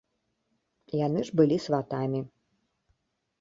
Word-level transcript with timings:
Яны 1.05 1.19
ж 1.27 1.35
былі 1.41 1.57
сватамі. 1.67 2.19